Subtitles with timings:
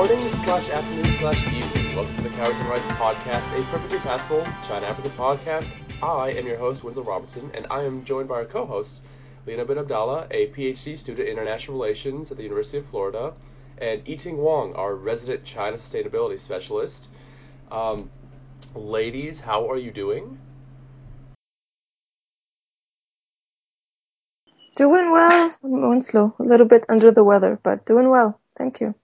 [0.00, 1.94] morning slash afternoon slash evening.
[1.94, 5.74] Welcome to the Cowries and Rice podcast, a perfectly passable China Africa podcast.
[6.00, 9.02] I am your host, Winslow Robertson, and I am joined by our co-hosts,
[9.44, 13.34] Lina Benabdallah, a PhD student in international relations at the University of Florida,
[13.76, 17.10] and Yiting Wong, our resident China sustainability specialist.
[17.70, 18.08] Um,
[18.74, 20.38] ladies, how are you doing?
[24.76, 26.34] Doing well, Winslow.
[26.38, 28.40] A little bit under the weather, but doing well.
[28.56, 28.94] Thank you.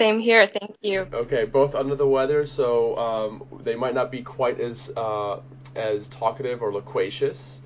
[0.00, 1.06] Same here, thank you.
[1.12, 5.40] Okay, both under the weather, so um, they might not be quite as uh,
[5.76, 7.60] as talkative or loquacious,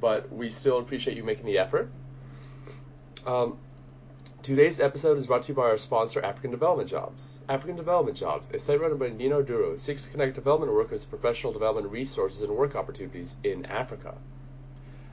[0.00, 1.90] but we still appreciate you making the effort.
[3.26, 3.58] Um,
[4.44, 7.40] today's episode is brought to you by our sponsor, African Development Jobs.
[7.48, 11.20] African Development Jobs, a site run by Nino Duro, seeks to connect development workers with
[11.20, 14.14] professional development resources and work opportunities in Africa.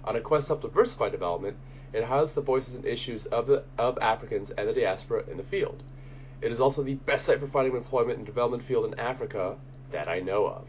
[0.04, 1.58] On a quest to help diversify development,
[1.94, 5.42] it highlights the voices and issues of, the, of Africans and the diaspora in the
[5.42, 5.82] field.
[6.42, 9.58] It is also the best site for finding employment in the development field in Africa
[9.92, 10.68] that I know of.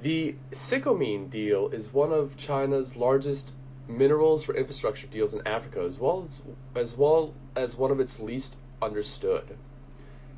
[0.00, 3.54] The Sicomine deal is one of China's largest
[3.88, 6.42] minerals for infrastructure deals in Africa, as well as,
[6.74, 9.56] as well as one of its least understood.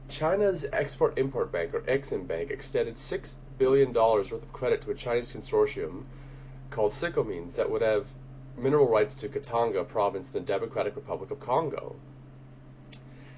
[0.08, 5.32] China's Export-Import Bank, or Exim Bank, extended $6 billion worth of credit to a Chinese
[5.32, 6.04] consortium
[6.70, 8.12] called Sicomines that would have
[8.56, 11.96] mineral rights to Katanga province in the Democratic Republic of Congo.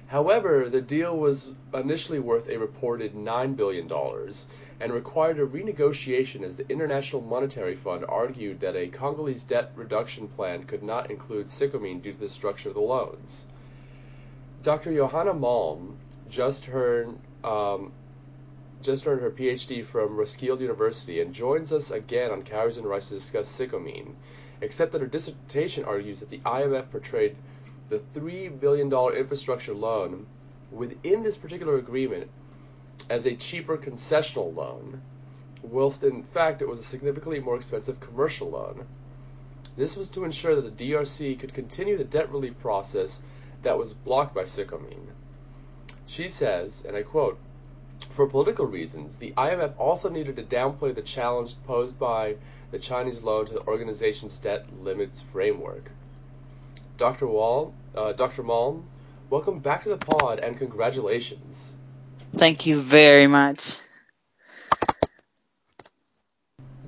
[0.09, 3.87] However, the deal was initially worth a reported $9 billion
[4.79, 10.27] and required a renegotiation as the International Monetary Fund argued that a Congolese debt reduction
[10.27, 13.45] plan could not include Sicomine due to the structure of the loans.
[14.63, 14.91] Dr.
[14.95, 15.93] Johanna Malm
[16.27, 17.91] just heard um,
[18.81, 23.09] just earned her PhD from Roskilde University and joins us again on Cowries and Rice
[23.09, 24.15] to discuss Sicomine,
[24.59, 27.35] except that her dissertation argues that the IMF portrayed
[27.89, 30.27] the $3 billion infrastructure loan
[30.71, 32.29] within this particular agreement
[33.09, 35.01] as a cheaper concessional loan,
[35.63, 38.85] whilst in fact it was a significantly more expensive commercial loan.
[39.75, 43.21] This was to ensure that the DRC could continue the debt relief process
[43.63, 45.07] that was blocked by Sicomine.
[46.05, 47.39] She says, and I quote,
[48.09, 52.35] for political reasons, the IMF also needed to downplay the challenge posed by
[52.71, 55.91] the Chinese loan to the organization's debt limits framework.
[56.97, 57.27] Dr.
[57.27, 58.43] Wall, uh, Dr.
[58.43, 58.83] Malm,
[59.29, 61.75] welcome back to the pod and congratulations.
[62.37, 63.79] Thank you very much.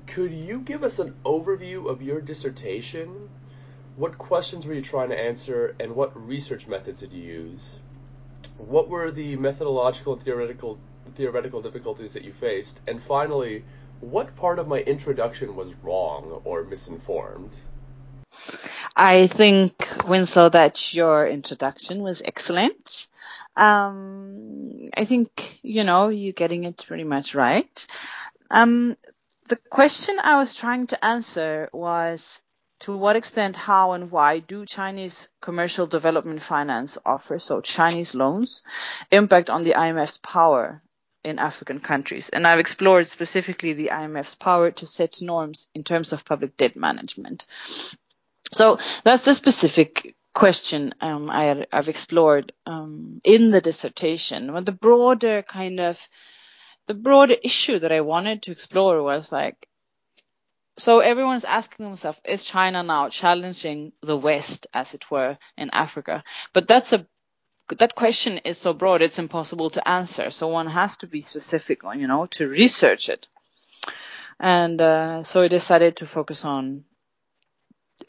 [0.06, 3.30] Could you give us an overview of your dissertation?
[3.96, 7.78] What questions were you trying to answer and what research methods did you use?
[8.58, 10.78] What were the methodological and theoretical
[11.14, 12.80] theoretical difficulties that you faced?
[12.86, 13.64] And finally,
[14.00, 17.58] what part of my introduction was wrong or misinformed?
[18.96, 23.08] I think, Winslow, that your introduction was excellent.
[23.56, 27.86] Um, I think, you know, you're getting it pretty much right.
[28.50, 28.96] Um,
[29.48, 32.42] the question I was trying to answer was
[32.80, 38.62] to what extent, how, and why do Chinese commercial development finance offer, so Chinese loans,
[39.10, 40.82] impact on the IMF's power
[41.22, 42.28] in African countries?
[42.28, 46.74] And I've explored specifically the IMF's power to set norms in terms of public debt
[46.74, 47.46] management.
[48.52, 54.52] So that's the specific question um, I, have explored um, in the dissertation.
[54.52, 56.08] But the broader kind of
[56.86, 59.68] the broader issue that I wanted to explore was like,
[60.78, 66.24] so everyone's asking themselves, is China now challenging the West, as it were, in Africa?
[66.52, 67.06] But that's a
[67.78, 70.30] that question is so broad, it's impossible to answer.
[70.30, 73.28] So one has to be specific, you know, to research it.
[74.38, 76.84] And uh, so I decided to focus on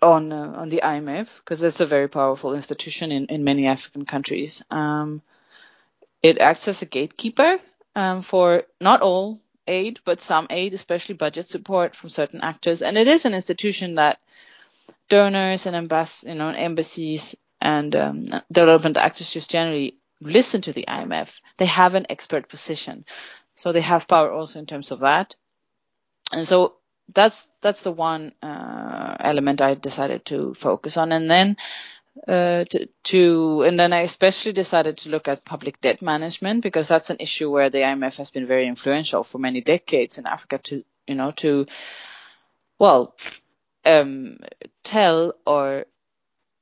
[0.01, 4.05] on uh, on the IMF because it's a very powerful institution in, in many African
[4.05, 4.63] countries.
[4.71, 5.21] Um,
[6.21, 7.59] it acts as a gatekeeper
[7.95, 12.81] um, for not all aid, but some aid, especially budget support from certain actors.
[12.81, 14.19] And it is an institution that
[15.09, 20.85] donors and embass- you know, embassies and um, development actors just generally listen to the
[20.88, 21.39] IMF.
[21.57, 23.06] They have an expert position,
[23.56, 25.35] so they have power also in terms of that.
[26.31, 26.75] And so
[27.11, 31.57] that's that's the one uh, element I decided to focus on, and then
[32.27, 36.88] uh, to, to, and then I especially decided to look at public debt management because
[36.88, 40.59] that's an issue where the IMF has been very influential for many decades in Africa
[40.59, 41.65] to you know to
[42.79, 43.15] well
[43.85, 44.38] um,
[44.83, 45.85] tell or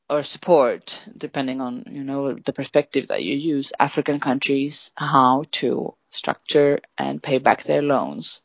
[0.09, 5.95] or support depending on you know the perspective that you use African countries how to
[6.09, 8.41] structure and pay back their loans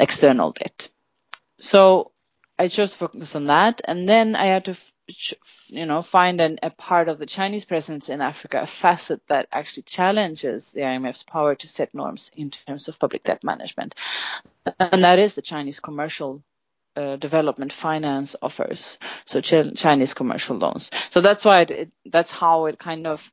[0.00, 0.88] external debt.
[1.58, 2.12] So
[2.58, 4.76] I chose to focus on that, and then I had to
[5.68, 9.48] you know, find an, a part of the Chinese presence in Africa, a facet that
[9.52, 13.94] actually challenges the IMF's power to set norms in terms of public debt management.
[14.78, 16.42] And that is the Chinese commercial
[16.96, 20.90] uh, development finance offers, so ch- Chinese commercial loans.
[21.10, 23.30] So that's why it, it, that's how it kind of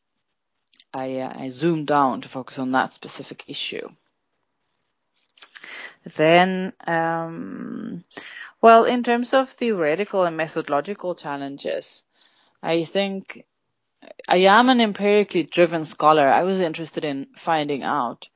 [0.94, 3.90] I, uh, I zoomed down to focus on that specific issue.
[6.16, 8.04] Then, um,
[8.62, 12.04] well, in terms of theoretical and methodological challenges,
[12.62, 13.46] I think
[14.28, 16.28] I am an empirically driven scholar.
[16.28, 18.28] I was interested in finding out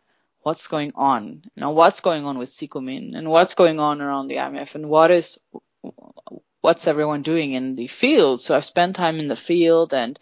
[0.41, 4.27] what's going on, you know, what's going on with Sicomine and what's going on around
[4.27, 5.39] the IMF and what is,
[6.61, 8.41] what's everyone doing in the field.
[8.41, 10.19] So I've spent time in the field and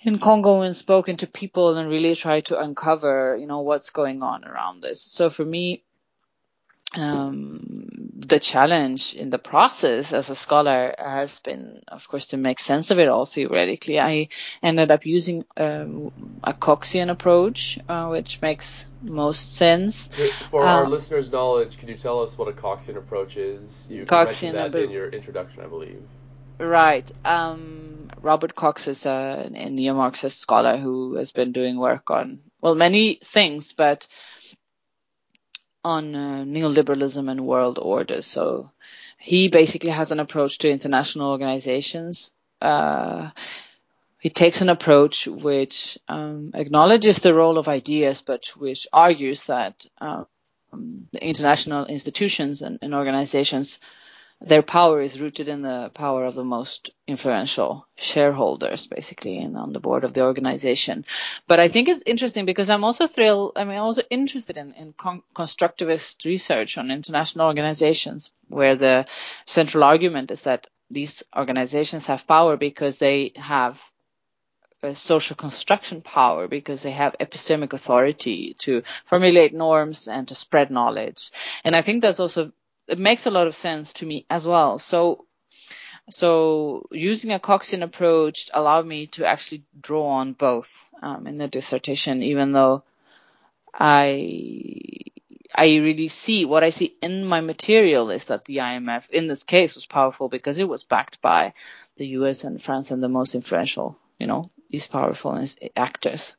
[0.00, 4.22] in Congo and spoken to people and really tried to uncover, you know, what's going
[4.22, 5.00] on around this.
[5.02, 5.84] So for me,
[6.94, 12.58] um, the challenge in the process as a scholar has been, of course, to make
[12.58, 13.98] sense of it all theoretically.
[14.00, 14.28] I
[14.62, 16.10] ended up using um,
[16.44, 20.08] a Coxian approach, uh, which makes most sense.
[20.50, 23.88] For um, our listeners' knowledge, could you tell us what a Coxian approach is?
[23.90, 26.02] You Coxian, mentioned that in your introduction, I believe.
[26.60, 27.10] Right.
[27.24, 32.76] Um, Robert Cox is a, a neo-Marxist scholar who has been doing work on, well,
[32.76, 34.06] many things, but
[35.84, 38.22] on uh, neoliberalism and world order.
[38.22, 38.70] So
[39.18, 42.34] he basically has an approach to international organizations.
[42.60, 43.30] Uh,
[44.20, 49.84] he takes an approach which um, acknowledges the role of ideas, but which argues that
[50.00, 50.26] um,
[51.20, 53.78] international institutions and, and organizations
[54.44, 59.72] their power is rooted in the power of the most influential shareholders, basically, and on
[59.72, 61.04] the board of the organization.
[61.46, 63.52] But I think it's interesting because I'm also thrilled.
[63.56, 69.06] I mean, I'm also interested in, in con- constructivist research on international organizations, where the
[69.46, 73.80] central argument is that these organizations have power because they have
[74.94, 81.30] social construction power because they have epistemic authority to formulate norms and to spread knowledge.
[81.64, 82.52] And I think that's also
[82.88, 84.78] it makes a lot of sense to me as well.
[84.78, 85.26] So,
[86.10, 91.48] so using a Coxian approach allowed me to actually draw on both um, in the
[91.48, 92.84] dissertation, even though
[93.74, 95.02] I
[95.54, 99.44] I really see what I see in my material is that the IMF in this
[99.44, 101.52] case was powerful because it was backed by
[101.96, 105.44] the US and France and the most influential, you know, these powerful
[105.76, 106.34] actors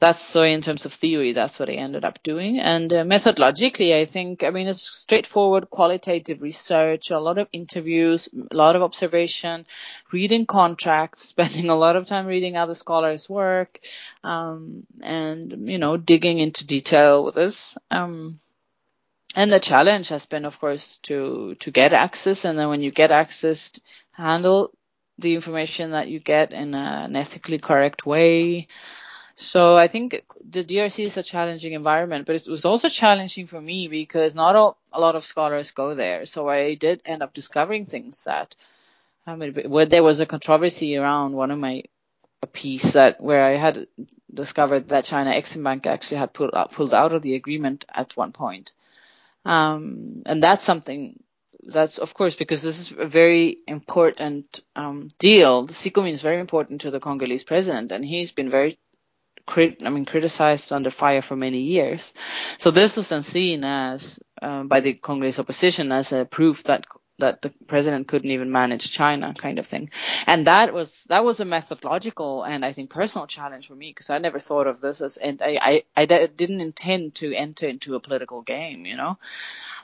[0.00, 2.58] that's so in terms of theory, that's what I ended up doing.
[2.58, 8.26] And uh, methodologically, I think, I mean, it's straightforward qualitative research, a lot of interviews,
[8.50, 9.66] a lot of observation,
[10.10, 13.80] reading contracts, spending a lot of time reading other scholars' work,
[14.24, 17.76] um, and, you know, digging into detail with this.
[17.90, 18.40] Um,
[19.36, 22.46] and the challenge has been, of course, to, to get access.
[22.46, 23.72] And then when you get access,
[24.12, 24.72] handle
[25.18, 28.66] the information that you get in an ethically correct way.
[29.34, 33.60] So I think the DRC is a challenging environment, but it was also challenging for
[33.60, 36.26] me because not all, a lot of scholars go there.
[36.26, 38.56] So I did end up discovering things that,
[39.26, 41.84] I mean, where there was a controversy around one of my
[42.42, 43.86] a piece that where I had
[44.32, 48.16] discovered that China Exim Bank actually had pulled out, pulled out of the agreement at
[48.16, 48.72] one point.
[49.44, 51.22] Um, and that's something
[51.62, 55.66] that's of course because this is a very important um, deal.
[55.66, 58.78] The Sicomine is very important to the Congolese president, and he's been very
[59.50, 62.14] crit- I mean, criticized under fire for many years.
[62.58, 66.86] So this was then seen as um, by the Congolese opposition as a proof that
[67.18, 69.90] that the president couldn't even manage China, kind of thing.
[70.26, 74.08] And that was that was a methodological and I think personal challenge for me because
[74.08, 77.94] I never thought of this as and I I, I didn't intend to enter into
[77.94, 79.18] a political game, you know.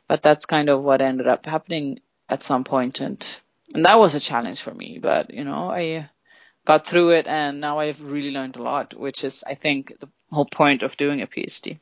[0.09, 3.21] But that's kind of what ended up happening at some point, and
[3.75, 4.99] and that was a challenge for me.
[5.03, 6.09] But you know, I
[6.67, 10.09] got through it and now I've really learned a lot, which is, I think, the
[10.31, 11.79] whole point of doing a PhD.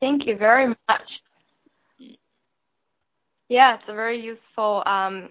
[0.00, 1.22] Thank you very much.
[3.48, 5.30] Yeah, it's a very useful um,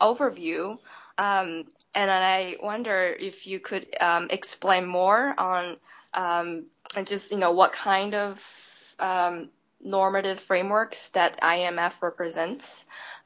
[0.00, 0.78] overview.
[1.16, 5.78] Um, and I wonder if you could um, explain more on
[6.12, 6.66] um,
[7.04, 9.48] just, you know, what kind of um,
[9.82, 12.84] normative frameworks that IMF represents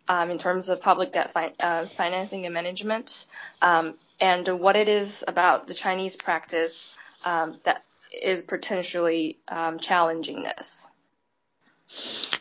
[0.09, 3.27] in terms of public debt fi- uh, financing and management,
[3.61, 6.93] um, and what it is about the Chinese practice
[7.25, 7.85] um, that
[8.23, 10.89] is potentially um, challenging this.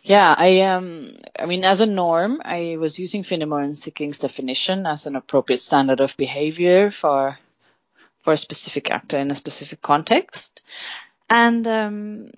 [0.04, 4.86] Yeah, I um, I mean, as a norm, I was using Finnemore and Sikkink's definition
[4.86, 7.38] as an appropriate standard of behavior for
[8.24, 10.62] for a specific actor in a specific context.
[11.32, 12.32] And um,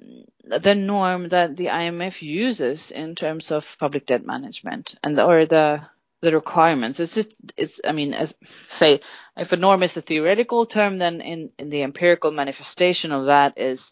[0.44, 5.82] the norm that the IMF uses in terms of public debt management and or the
[6.22, 7.02] the requirements.
[7.02, 8.34] It's, it's, it's, I mean, as
[8.66, 9.02] say,
[9.36, 13.58] if a norm is the theoretical term, then in, in the empirical manifestation of that
[13.58, 13.92] is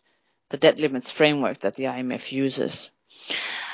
[0.49, 2.89] the debt limits framework that the IMF uses.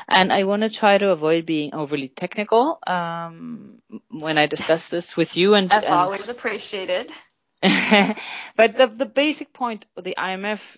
[0.07, 3.79] And I want to try to avoid being overly technical um,
[4.10, 5.53] when I discuss this with you.
[5.53, 7.12] And that's and, always appreciated.
[7.62, 10.77] but the the basic point of the IMF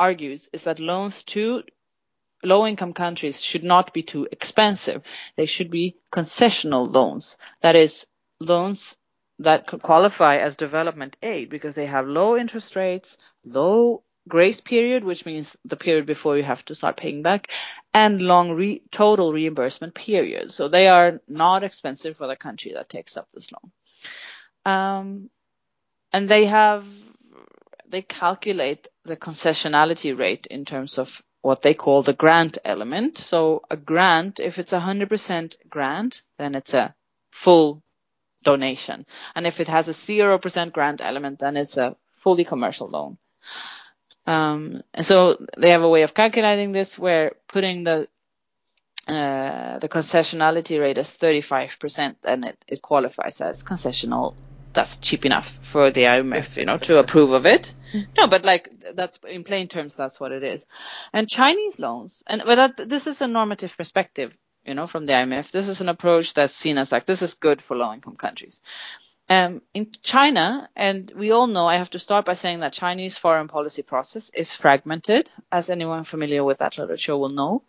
[0.00, 1.62] argues is that loans to
[2.42, 5.02] low income countries should not be too expensive.
[5.36, 7.36] They should be concessional loans.
[7.60, 8.06] That is,
[8.40, 8.96] loans
[9.40, 15.24] that qualify as development aid because they have low interest rates, low grace period, which
[15.26, 17.50] means the period before you have to start paying back,
[17.92, 20.52] and long re- total reimbursement period.
[20.52, 23.72] So they are not expensive for the country that takes up this loan.
[24.74, 25.30] Um,
[26.12, 26.84] and they have,
[27.90, 33.18] they calculate the concessionality rate in terms of what they call the grant element.
[33.18, 36.94] So a grant, if it's a 100% grant, then it's a
[37.30, 37.82] full
[38.42, 39.06] donation.
[39.34, 43.18] And if it has a 0% grant element, then it's a fully commercial loan.
[44.26, 48.08] Um, and so they have a way of calculating this where putting the
[49.08, 54.34] uh, the concessionality rate as 35%, then it, it qualifies as concessional
[54.72, 57.74] that's cheap enough for the IMF, you know, to approve of it.
[58.16, 60.66] No, but like that's in plain terms, that's what it is.
[61.12, 64.32] And Chinese loans, and but that, this is a normative perspective,
[64.64, 65.50] you know, from the IMF.
[65.50, 68.60] This is an approach that's seen as like this is good for low-income countries.
[69.28, 73.16] Um, in China, and we all know, I have to start by saying that Chinese
[73.16, 77.62] foreign policy process is fragmented, as anyone familiar with that literature will know.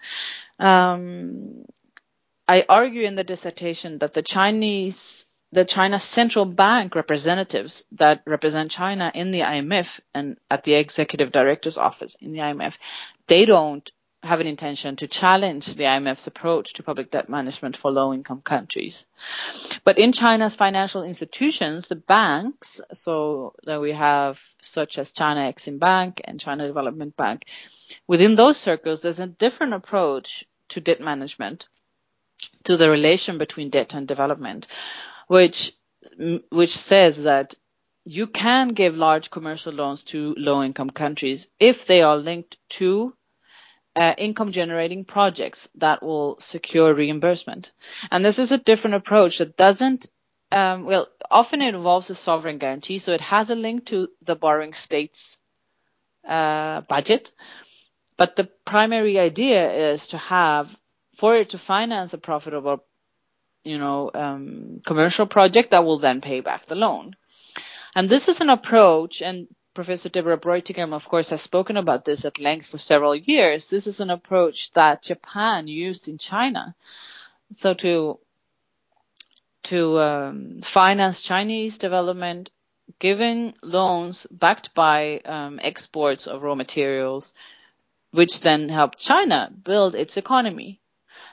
[0.58, 1.66] Um,
[2.48, 8.72] I argue in the dissertation that the Chinese the China central bank representatives that represent
[8.72, 12.78] China in the IMF and at the executive director's office in the IMF,
[13.28, 13.92] they don't
[14.24, 18.42] have an intention to challenge the IMF's approach to public debt management for low income
[18.42, 19.08] countries.
[19.84, 25.80] But in China's financial institutions, the banks, so that we have such as China Exim
[25.80, 27.46] Bank and China Development Bank,
[28.08, 31.68] within those circles, there's a different approach to debt management,
[32.66, 34.68] to the relation between debt and development,
[35.32, 35.72] which
[36.50, 37.56] which says that
[38.04, 43.14] you can give large commercial loans to low income countries if they are linked to
[43.96, 47.72] uh, income generating projects that will secure reimbursement.
[48.12, 50.08] And this is a different approach that doesn't,
[50.52, 53.00] um, well, often it involves a sovereign guarantee.
[53.00, 55.38] So it has a link to the borrowing state's
[56.28, 57.32] uh, budget.
[58.18, 60.78] But the primary idea is to have,
[61.16, 62.84] for it to finance a profitable
[63.64, 67.16] you know, um, commercial project that will then pay back the loan.
[67.96, 72.26] And this is an approach, and Professor Deborah Brautigam, of course, has spoken about this
[72.26, 73.70] at length for several years.
[73.70, 76.76] This is an approach that Japan used in China.
[77.56, 78.20] So to
[79.64, 82.50] to um, finance Chinese development,
[83.00, 87.34] giving loans backed by um, exports of raw materials,
[88.12, 90.81] which then helped China build its economy.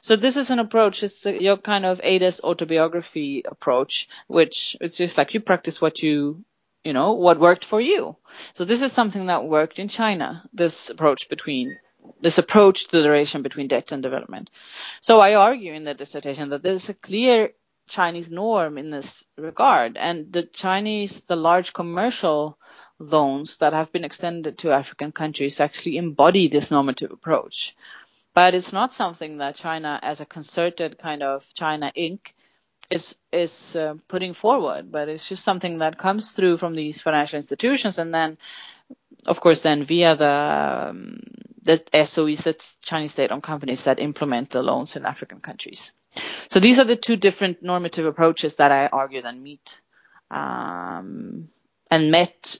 [0.00, 1.02] So this is an approach.
[1.02, 6.44] It's your kind of Ada's autobiography approach, which it's just like you practice what you,
[6.84, 8.16] you know, what worked for you.
[8.54, 10.44] So this is something that worked in China.
[10.52, 11.78] This approach between
[12.20, 14.50] this approach to the relation between debt and development.
[15.00, 17.50] So I argue in the dissertation that there's a clear
[17.88, 22.58] Chinese norm in this regard, and the Chinese, the large commercial
[22.98, 27.74] loans that have been extended to African countries actually embody this normative approach
[28.34, 32.32] but it's not something that China, as a concerted kind of China Inc.,
[32.90, 34.90] is is uh, putting forward.
[34.90, 38.38] But it's just something that comes through from these financial institutions, and then,
[39.26, 41.20] of course, then via the um,
[41.62, 45.92] the SOEs, that's Chinese state-owned companies that implement the loans in African countries.
[46.48, 49.80] So these are the two different normative approaches that I argue then meet
[50.30, 51.48] um,
[51.90, 52.58] and met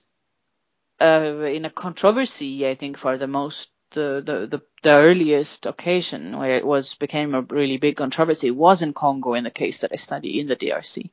[1.01, 6.37] uh, in a controversy, I think, for the most the, the, the, the earliest occasion
[6.37, 9.93] where it was became a really big controversy was in Congo in the case that
[9.93, 11.11] I study in the DRC.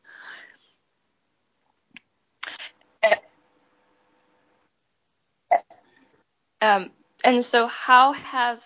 [6.61, 6.89] Um,
[7.23, 8.59] and so how has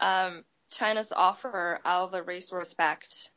[0.00, 3.30] um, China's offer of a resource-backed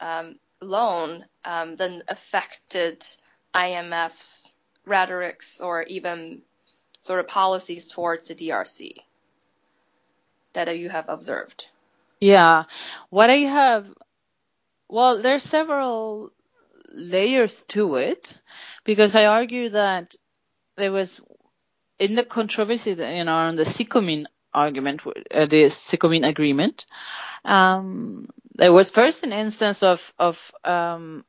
[0.00, 3.04] um, loan um, then affected
[3.54, 4.52] IMF's
[4.86, 6.42] rhetorics or even
[7.02, 8.94] sort of policies towards the DRC?
[10.58, 11.68] That you have observed?
[12.20, 12.64] Yeah,
[13.10, 13.86] what I have,
[14.88, 16.32] well, there's several
[16.92, 18.34] layers to it
[18.82, 20.16] because I argue that
[20.76, 21.20] there was
[22.00, 26.86] in the controversy, that, you know, on the Sicomine argument, uh, the Sicomine agreement,
[27.44, 31.24] um, there was first an instance of of um,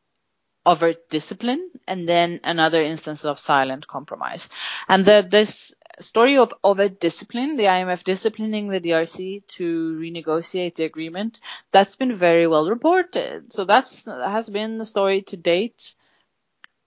[0.66, 4.50] overt discipline, and then another instance of silent compromise.
[4.88, 10.84] And the, this story of overt discipline, the IMF disciplining the DRC to renegotiate the
[10.84, 11.40] agreement,
[11.72, 13.54] that's been very well reported.
[13.54, 15.94] So that's that has been the story to date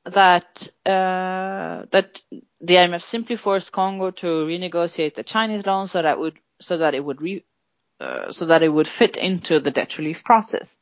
[0.05, 2.21] that uh, that
[2.61, 6.95] the IMF simply forced Congo to renegotiate the Chinese loan so that would so that
[6.95, 7.45] it would re,
[8.01, 10.79] uh, so that it would fit into the debt relief process,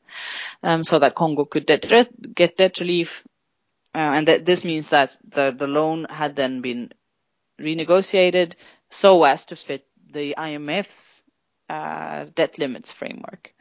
[0.62, 3.24] um, so that Congo could debt, get debt relief,
[3.94, 6.92] uh, and that this means that the the loan had then been
[7.60, 8.54] renegotiated
[8.90, 11.22] so as to fit the IMF's
[11.68, 13.54] uh, debt limits framework.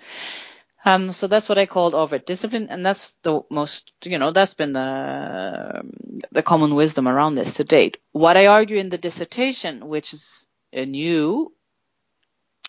[0.86, 4.54] Um, so that's what I called overt discipline, and that's the most, you know, that's
[4.54, 5.82] been the
[6.32, 7.98] the common wisdom around this to date.
[8.12, 11.52] What I argue in the dissertation, which is new,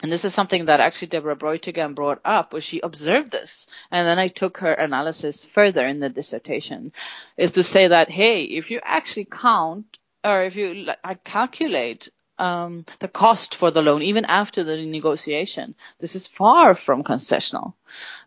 [0.03, 4.09] and this is something that actually Deborah Brautigam brought up, where she observed this, and
[4.09, 6.93] then I took her analysis further in the dissertation,
[7.37, 12.09] is to say that hey, if you actually count or if you like, calculate
[12.39, 17.75] um, the cost for the loan, even after the negotiation, this is far from concessional.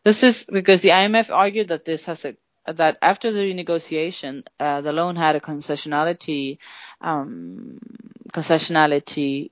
[0.04, 2.36] This is because the IMF argued that this has a
[2.66, 6.60] that after the renegotiation, uh, the loan had a concessionality
[7.02, 7.80] um,
[8.32, 9.52] concessionality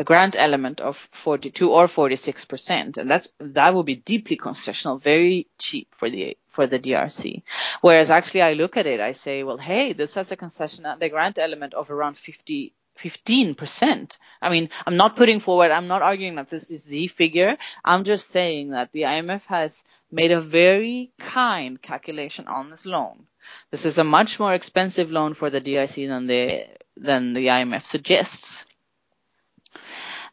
[0.00, 4.98] a grant element of 42 or 46 percent, and that's that would be deeply concessional,
[4.98, 7.42] very cheap for the for the DRC.
[7.82, 11.10] Whereas actually, I look at it, I say, well, hey, this has a concession, the
[11.10, 14.16] grant element of around 50 15%.
[14.42, 17.56] I mean, I'm not putting forward, I'm not arguing that this is the figure.
[17.84, 23.26] I'm just saying that the IMF has made a very kind calculation on this loan.
[23.70, 26.66] This is a much more expensive loan for the DRC than the,
[26.96, 28.66] than the IMF suggests.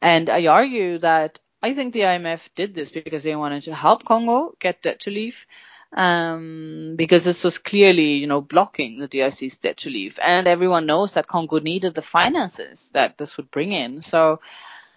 [0.01, 4.05] And I argue that I think the IMF did this because they wanted to help
[4.05, 5.47] Congo get debt relief.
[5.95, 10.19] Um, because this was clearly, you know, blocking the DRC's debt relief.
[10.21, 14.01] And everyone knows that Congo needed the finances that this would bring in.
[14.01, 14.41] So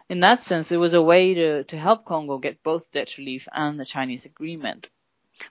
[0.08, 3.46] in that sense, it was a way to, to help Congo get both debt relief
[3.52, 4.88] and the Chinese agreement.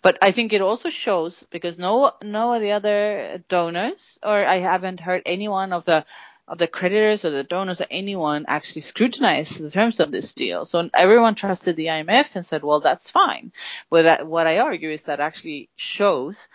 [0.01, 4.57] But I think it also shows because no, no of the other donors, or I
[4.57, 6.05] haven't heard anyone of the
[6.49, 10.65] of the creditors or the donors or anyone actually scrutinized the terms of this deal.
[10.65, 13.53] So everyone trusted the IMF and said, well, that's fine.
[13.91, 16.47] But what I argue is that actually shows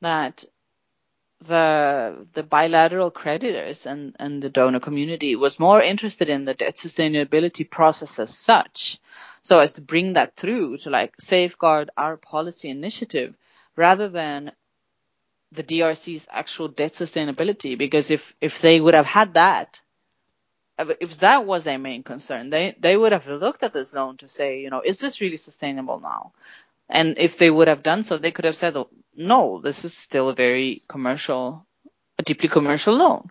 [0.00, 0.44] that
[1.46, 6.76] the the bilateral creditors and, and the donor community was more interested in the debt
[6.76, 9.00] sustainability process as such,
[9.42, 13.36] so as to bring that through to like safeguard our policy initiative
[13.76, 14.52] rather than
[15.52, 19.80] the DRC's actual debt sustainability because if if they would have had that
[21.00, 24.28] if that was their main concern they they would have looked at this loan to
[24.28, 26.32] say you know is this really sustainable now?
[26.88, 28.76] And if they would have done so they could have said
[29.14, 31.66] no this is still a very commercial
[32.18, 33.28] a deeply commercial loan.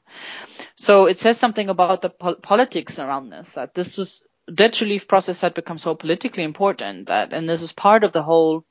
[0.76, 5.08] So it says something about the po- politics around this that this was debt relief
[5.08, 8.66] process had become so politically important that and this is part of the whole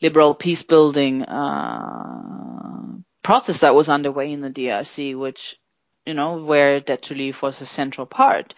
[0.00, 5.56] liberal peace building uh, process that was underway in the DRC, which
[6.04, 8.54] you know where debt relief was a central part.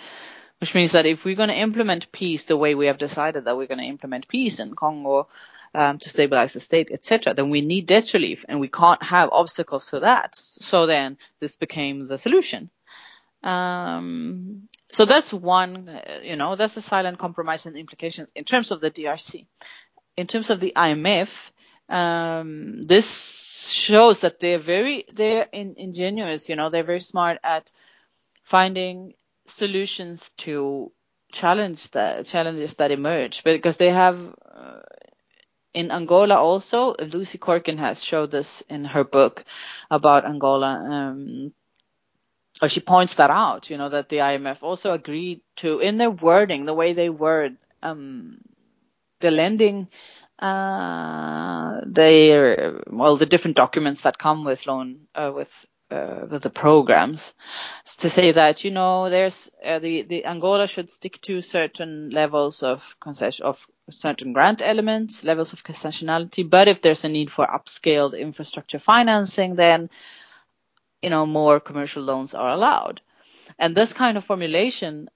[0.61, 3.57] Which means that if we're going to implement peace the way we have decided that
[3.57, 5.29] we're going to implement peace in Congo
[5.73, 9.29] um, to stabilize the state, etc., then we need debt relief, and we can't have
[9.31, 10.35] obstacles to that.
[10.35, 12.71] So then this became the solution.
[13.43, 18.81] Um, so that's one, you know, that's a silent compromise and implications in terms of
[18.81, 19.47] the DRC
[20.19, 21.51] in terms of the IMF,
[21.89, 25.05] um, this shows that they're very
[25.53, 26.49] ingenious.
[26.49, 27.71] You know, they're very smart at
[28.43, 29.15] finding
[29.47, 30.91] solutions to
[31.31, 34.19] challenges that emerge because they have
[34.53, 34.81] uh,
[35.73, 39.45] in Angola also Lucy Corkin has showed this in her book
[39.91, 41.53] about Angola um,
[42.63, 46.11] or she points that out you know that the IMF also agreed to in their
[46.11, 48.39] wording the way they word um,
[49.21, 49.89] the lending
[50.39, 57.35] uh, well the different documents that come with loan uh, with uh, with the programs.
[57.99, 62.63] To say that you know there's uh, the the Angola should stick to certain levels
[62.63, 66.49] of concession of certain grant elements levels of concessionality.
[66.49, 69.91] But if there's a need for upscaled infrastructure financing then
[71.03, 73.01] you know more commercial loans are allowed.
[73.59, 75.09] And this kind of formulation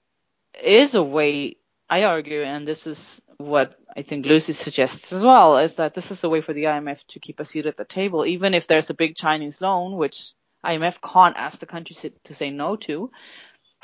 [0.61, 1.57] is a way
[1.89, 6.11] I argue and this is what I think Lucy suggests as well is that this
[6.11, 8.67] is a way for the IMF to keep a seat at the table, even if
[8.67, 10.33] there's a big Chinese loan, which
[10.65, 13.11] IMF can't ask the country to say no to,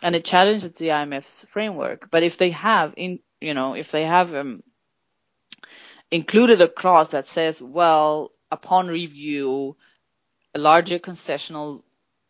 [0.02, 2.10] and it challenges the IMF's framework.
[2.10, 4.64] But if they have in, you know, if they have um,
[6.12, 9.76] included a clause that says, well, upon review,
[10.56, 11.84] larger concessional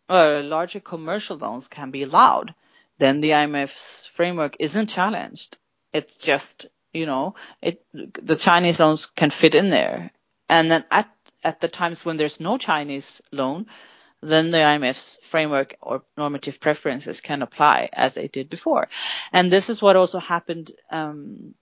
[0.10, 2.54] or larger commercial loans can be allowed,
[2.98, 5.58] then the IMF's framework isn't challenged.
[5.94, 10.12] It's just, you know, it, the Chinese loans can fit in there.
[10.48, 11.10] And then at,
[11.44, 13.68] at the times when there's no Chinese loan,
[14.22, 18.90] then the IMF's framework or normative preferences can apply as they did before.
[19.32, 21.54] And this is what also happened um,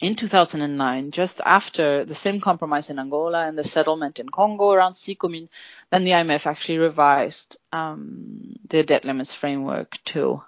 [0.00, 4.94] in 2009, just after the same compromise in Angola and the settlement in Congo around
[4.94, 5.48] Sicomine,
[5.90, 10.42] then the IMF actually revised um, the debt limits framework to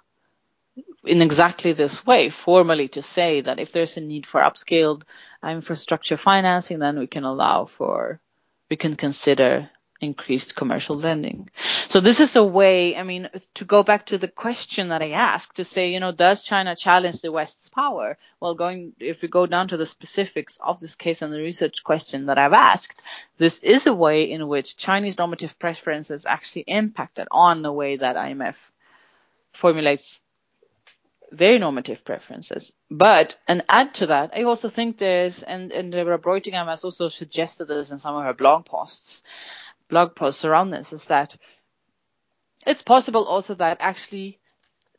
[1.09, 5.03] in exactly this way, formally to say that if there's a need for upscaled
[5.43, 8.19] infrastructure financing, then we can allow for,
[8.69, 9.69] we can consider
[10.01, 11.49] increased commercial lending.
[11.87, 15.11] So this is a way, I mean, to go back to the question that I
[15.11, 18.17] asked to say, you know, does China challenge the West's power?
[18.39, 21.83] Well, going, if we go down to the specifics of this case and the research
[21.83, 23.03] question that I've asked,
[23.37, 28.15] this is a way in which Chinese normative preferences actually impacted on the way that
[28.15, 28.55] IMF
[29.51, 30.21] formulates
[31.31, 32.71] their normative preferences.
[32.89, 37.09] But, and add to that, I also think there's, and, and Deborah Brautigam has also
[37.09, 39.23] suggested this in some of her blog posts,
[39.87, 41.37] blog posts around this is that
[42.65, 44.39] it's possible also that actually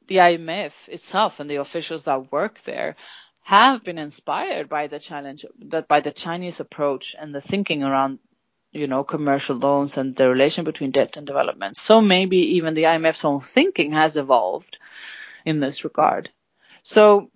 [0.06, 2.96] the IMF itself and the officials that work there
[3.42, 8.18] have been inspired by the challenge that by the Chinese approach and the thinking around
[8.72, 11.76] you know commercial loans and the relation between debt and development.
[11.76, 14.78] So maybe even the IMF's own thinking has evolved
[15.50, 16.30] in this regard.
[16.82, 17.30] So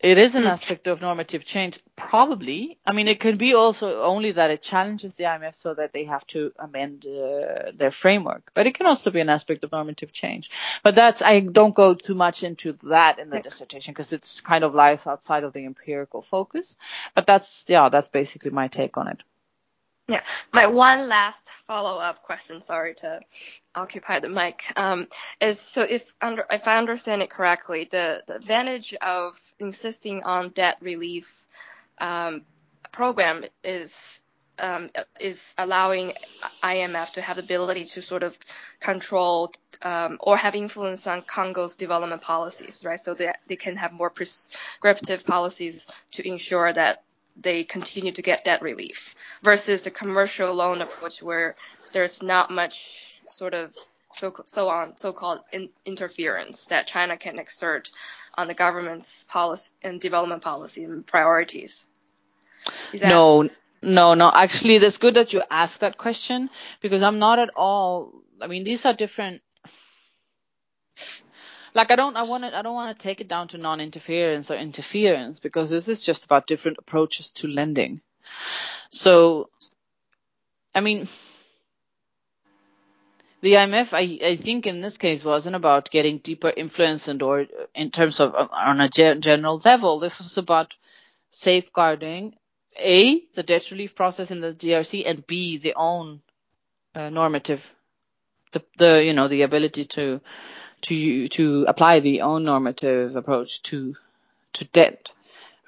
[0.00, 0.48] it is an hmm.
[0.50, 2.78] aspect of normative change, probably.
[2.86, 6.04] I mean, it could be also only that it challenges the IMF so that they
[6.04, 8.52] have to amend uh, their framework.
[8.54, 10.50] But it can also be an aspect of normative change.
[10.84, 14.62] But that's, I don't go too much into that in the dissertation because it's kind
[14.62, 16.76] of lies outside of the empirical focus.
[17.16, 19.24] But that's, yeah, that's basically my take on it.
[20.08, 20.22] Yeah.
[20.52, 21.38] My one last
[21.68, 23.20] follow-up question, sorry to
[23.74, 25.06] occupy the mic, um,
[25.40, 31.46] is so if I understand it correctly, the, advantage of insisting on debt relief
[31.98, 32.42] um,
[32.90, 34.20] program is
[34.60, 36.12] um, is allowing
[36.64, 38.36] IMF to have the ability to sort of
[38.80, 39.52] control
[40.20, 42.98] or have influence on Congo's development policies, right?
[42.98, 47.04] So that they can have more prescriptive policies to ensure that
[47.40, 51.56] they continue to get debt relief versus the commercial loan approach where
[51.92, 53.74] there's not much sort of
[54.12, 57.90] so so on so-called in, interference that China can exert
[58.36, 61.86] on the government's policy and development policy and priorities.
[62.92, 63.48] That- no,
[63.82, 64.30] no, no.
[64.32, 68.12] Actually, that's good that you asked that question because I'm not at all.
[68.40, 69.42] I mean, these are different
[71.74, 74.56] like I don't I want I don't want to take it down to non-interference or
[74.56, 78.00] interference because this is just about different approaches to lending.
[78.90, 79.50] So
[80.74, 81.08] I mean
[83.40, 87.46] the IMF I, I think in this case wasn't about getting deeper influence and or
[87.74, 90.74] in terms of on a general level this was about
[91.30, 92.34] safeguarding
[92.78, 96.20] a the debt relief process in the DRC and b the own
[96.94, 97.74] uh, normative
[98.52, 100.20] the the you know the ability to
[100.82, 103.96] to to apply the own normative approach to
[104.54, 105.08] to debt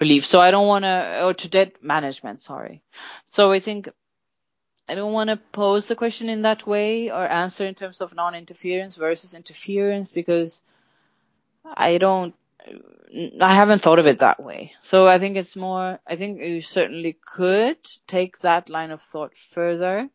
[0.01, 0.27] relief.
[0.27, 2.42] So I don't want to or to debt management.
[2.42, 2.83] Sorry.
[3.29, 3.90] So I think
[4.88, 8.14] I don't want to pose the question in that way or answer in terms of
[8.14, 10.62] non-interference versus interference because
[11.64, 12.35] I don't.
[13.40, 14.73] I haven't thought of it that way.
[14.83, 19.37] So I think it's more, I think you certainly could take that line of thought
[19.37, 20.09] further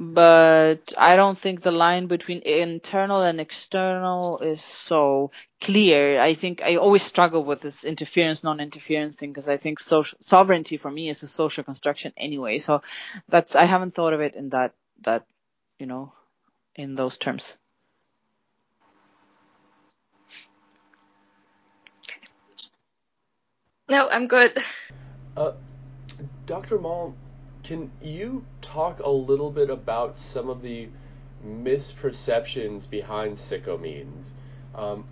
[0.00, 6.20] but I don't think the line between internal and external is so clear.
[6.20, 10.76] I think I always struggle with this interference, non-interference thing because I think social sovereignty
[10.76, 12.60] for me is a social construction anyway.
[12.60, 12.82] So
[13.28, 15.26] that's I haven't thought of it in that that
[15.80, 16.12] you know
[16.76, 17.56] in those terms.
[23.88, 24.62] No, I'm good.
[25.36, 25.52] Uh,
[26.46, 26.78] Dr.
[26.78, 27.16] Moll,
[27.68, 30.88] can you talk a little bit about some of the
[31.46, 34.30] misperceptions behind Sicomines?
[34.74, 35.04] Um,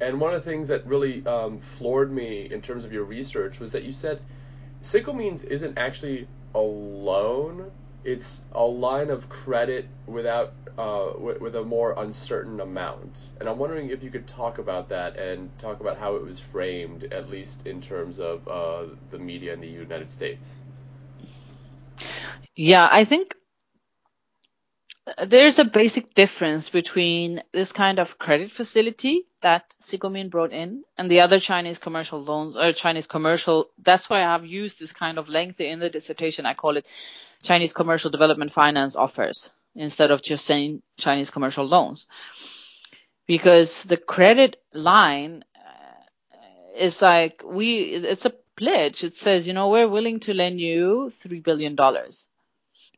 [0.00, 3.60] and one of the things that really um, floored me in terms of your research
[3.60, 4.22] was that you said
[4.80, 7.70] Sicomines isn't actually a loan;
[8.04, 13.28] it's a line of credit without uh, with, with, a more uncertain amount.
[13.38, 16.40] And I'm wondering if you could talk about that and talk about how it was
[16.40, 20.62] framed, at least in terms of uh, the media in the United States.
[22.60, 23.36] Yeah, I think
[25.24, 31.08] there's a basic difference between this kind of credit facility that Sicomine brought in and
[31.08, 33.70] the other Chinese commercial loans or Chinese commercial.
[33.80, 36.46] That's why I've used this kind of lengthy in the dissertation.
[36.46, 36.86] I call it
[37.44, 42.06] Chinese commercial development finance offers instead of just saying Chinese commercial loans.
[43.28, 49.04] Because the credit line uh, is like we, it's a pledge.
[49.04, 51.76] It says, you know, we're willing to lend you $3 billion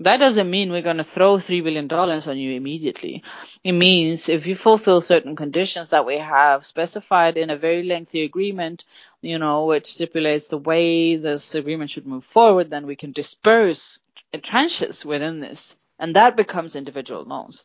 [0.01, 3.23] that doesn't mean we're going to throw $3 billion on you immediately.
[3.63, 8.23] It means if you fulfill certain conditions that we have specified in a very lengthy
[8.23, 8.87] agreement,
[9.21, 14.01] you know, which stipulates the way this agreement should move forward, then we can disperse
[14.33, 15.87] tranches within this.
[15.99, 17.65] And that becomes individual loans.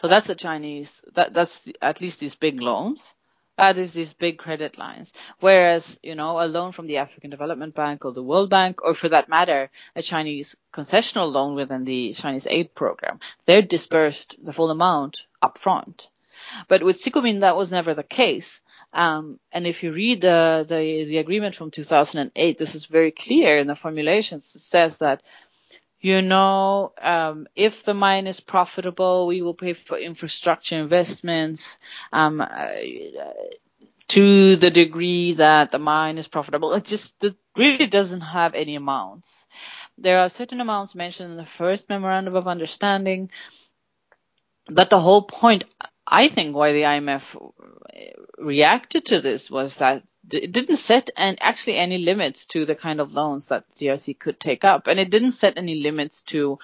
[0.00, 3.14] So that's the Chinese, that, that's the, at least these big loans.
[3.62, 5.12] That is these big credit lines.
[5.38, 8.92] Whereas, you know, a loan from the African Development Bank or the World Bank, or
[8.92, 14.52] for that matter, a Chinese concessional loan within the Chinese aid program, they're disbursed the
[14.52, 16.08] full amount upfront.
[16.66, 18.60] But with Sicomine, that was never the case.
[18.92, 23.58] Um, and if you read the, the, the agreement from 2008, this is very clear
[23.58, 24.56] in the formulations.
[24.56, 25.22] It says that
[26.02, 31.78] you know, um, if the mine is profitable, we will pay for infrastructure investments
[32.12, 32.68] um, uh,
[34.08, 36.72] to the degree that the mine is profitable.
[36.74, 37.24] It just
[37.56, 39.46] really doesn't have any amounts.
[39.96, 43.30] There are certain amounts mentioned in the first memorandum of understanding,
[44.66, 45.64] but the whole point,
[46.04, 47.36] I think, why the IMF
[48.38, 53.00] reacted to this was that it didn't set and actually any limits to the kind
[53.00, 56.58] of loans that DRC could take up, and it didn't set any limits to.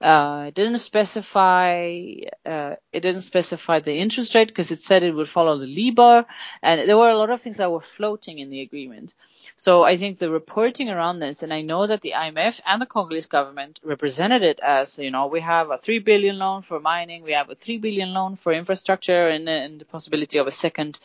[0.00, 2.00] Uh, it didn't specify.
[2.44, 6.26] Uh, it didn't specify the interest rate because it said it would follow the LIBOR,
[6.60, 9.14] and there were a lot of things that were floating in the agreement.
[9.54, 12.86] So I think the reporting around this, and I know that the IMF and the
[12.86, 17.22] Congolese government represented it as, you know, we have a three billion loan for mining,
[17.22, 20.98] we have a three billion loan for infrastructure, and, and the possibility of a second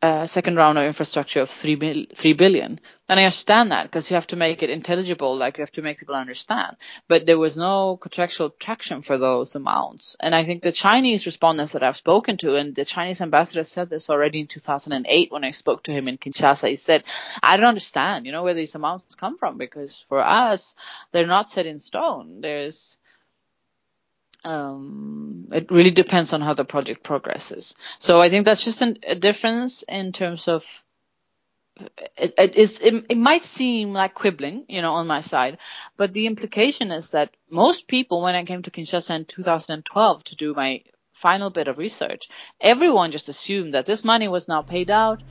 [0.00, 2.78] Uh, second round of infrastructure of three, mil- three billion.
[3.08, 5.82] And I understand that because you have to make it intelligible, like you have to
[5.82, 6.76] make people understand.
[7.08, 10.14] But there was no contractual traction for those amounts.
[10.20, 13.90] And I think the Chinese respondents that I've spoken to, and the Chinese ambassador said
[13.90, 17.02] this already in 2008 when I spoke to him in Kinshasa, he said,
[17.42, 20.76] I don't understand, you know, where these amounts come from because for us,
[21.10, 22.40] they're not set in stone.
[22.40, 22.98] There's,
[24.44, 27.74] um, it really depends on how the project progresses.
[27.98, 30.84] So I think that's just an, a difference in terms of
[32.16, 35.58] it, it is it, it, might seem like quibbling, you know, on my side,
[35.96, 40.36] but the implication is that most people, when I came to Kinshasa in 2012 to
[40.36, 42.28] do my final bit of research,
[42.60, 45.22] everyone just assumed that this money was now paid out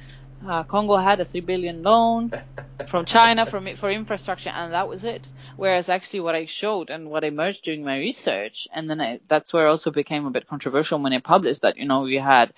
[0.47, 2.31] uh, Congo had a three billion loan
[2.87, 5.27] from China for for infrastructure, and that was it.
[5.55, 9.51] Whereas actually, what I showed and what emerged during my research, and then I, that's
[9.53, 12.53] where it also became a bit controversial when I published that you know we had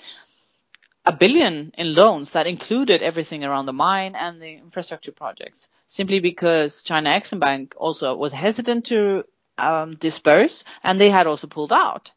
[1.06, 6.20] a billion in loans that included everything around the mine and the infrastructure projects, simply
[6.20, 9.24] because China Exim Bank also was hesitant to
[9.58, 12.12] um, disperse, and they had also pulled out.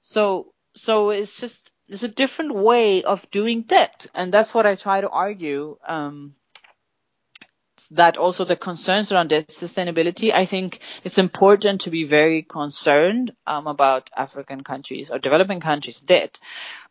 [0.00, 4.74] So so it's just there's a different way of doing debt, and that's what I
[4.74, 5.78] try to argue.
[5.86, 6.34] Um,
[7.92, 13.30] that also the concerns around debt sustainability, I think it's important to be very concerned
[13.46, 16.38] um, about African countries or developing countries' debt,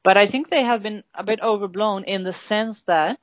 [0.01, 3.19] but I think they have been a bit overblown in the sense that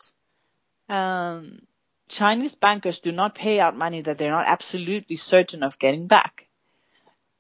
[0.89, 1.63] um,
[2.09, 6.47] Chinese bankers do not pay out money that they're not absolutely certain of getting back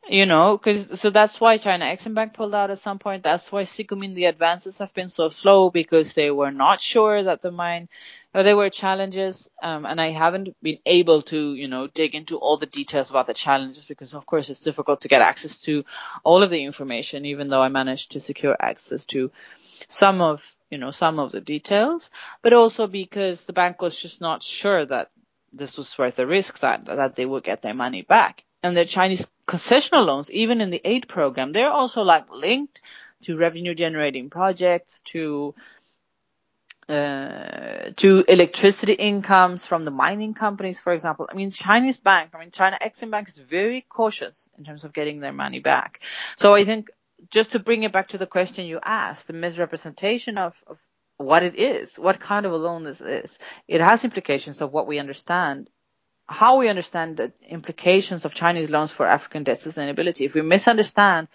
[0.08, 3.22] you know, because so that's why China Exim Bank pulled out at some point.
[3.22, 7.40] That's why Sicomine the advances have been so slow because they were not sure that
[7.40, 7.88] the mine,
[8.34, 9.48] or there were challenges.
[9.62, 13.26] Um, and I haven't been able to, you know, dig into all the details about
[13.26, 15.84] the challenges because of course it's difficult to get access to
[16.22, 19.30] all of the information, even though I managed to secure access to
[19.88, 22.10] some of, you know, some of the details,
[22.42, 25.10] but also because the bank was just not sure that
[25.52, 28.84] this was worth the risk that that they would get their money back and the
[28.86, 32.82] Chinese concessional loans, even in the aid program, they're also like linked
[33.22, 35.54] to revenue generating projects, to
[36.88, 41.26] uh, to electricity incomes from the mining companies, for example.
[41.30, 44.92] I mean, Chinese bank, I mean, China Exim Bank is very cautious in terms of
[44.92, 46.00] getting their money back.
[46.36, 46.90] So I think
[47.30, 50.78] just to bring it back to the question you asked, the misrepresentation of, of
[51.16, 54.86] what it is, what kind of a loan this is, it has implications of what
[54.86, 55.70] we understand
[56.28, 60.26] how we understand the implications of Chinese loans for African debt sustainability.
[60.26, 61.28] If we misunderstand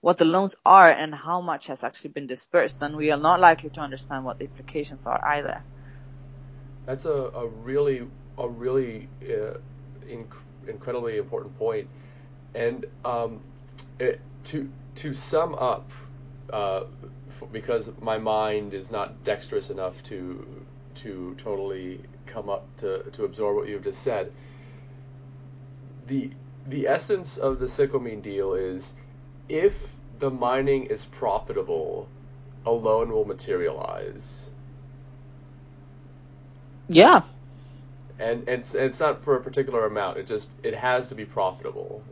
[0.00, 3.40] what the loans are and how much has actually been dispersed, then we are not
[3.40, 5.64] likely to understand what the implications are either.
[6.86, 8.06] That's a, a really
[8.38, 9.58] a really uh,
[10.06, 11.88] inc- incredibly important point.
[12.54, 13.40] And um,
[13.98, 15.90] it, to to sum up,
[16.52, 16.84] uh,
[17.28, 22.00] f- because my mind is not dexterous enough to to totally
[22.36, 24.30] come up to, to absorb what you've just said.
[26.06, 26.30] The
[26.66, 28.94] the essence of the Sicomine deal is
[29.48, 32.08] if the mining is profitable,
[32.66, 34.50] a loan will materialize.
[36.88, 37.22] Yeah.
[38.18, 40.18] And, and it's, it's not for a particular amount.
[40.18, 42.02] It just it has to be profitable.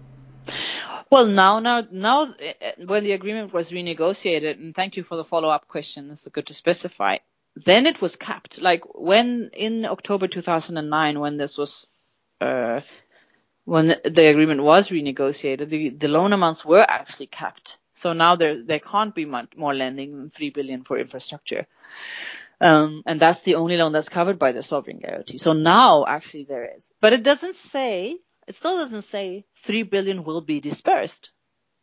[1.10, 5.24] Well, now, now, now, eh, when the agreement was renegotiated, and thank you for the
[5.24, 6.08] follow-up question.
[6.08, 7.18] This is good to specify.
[7.56, 8.60] Then it was capped.
[8.60, 11.86] Like when in October 2009, when this was,
[12.40, 12.80] uh,
[13.64, 17.78] when the agreement was renegotiated, the, the loan amounts were actually capped.
[17.94, 21.66] So now there there can't be much more lending than three billion for infrastructure.
[22.60, 25.38] Um, and that's the only loan that's covered by the sovereign guarantee.
[25.38, 30.24] So now actually there is, but it doesn't say, it still doesn't say three billion
[30.24, 31.30] will be dispersed.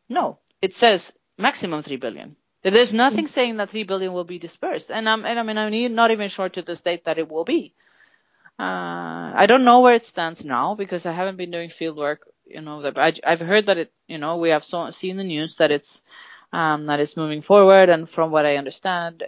[0.10, 2.36] No, it says maximum three billion.
[2.64, 5.96] There's nothing saying that three billion will be dispersed, and I'm, and I mean, I'm
[5.96, 7.74] not even sure to this date that it will be.
[8.60, 12.28] Uh, I don't know where it stands now because I haven't been doing field work.
[12.46, 15.56] You know, I, I've heard that it, you know, we have so, seen the news
[15.56, 16.02] that it's,
[16.54, 19.24] um, that it's moving forward, and from what I understand,